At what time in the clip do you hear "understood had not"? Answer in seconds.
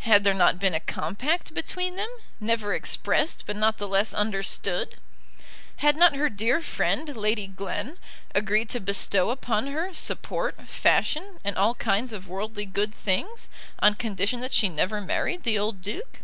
4.12-6.14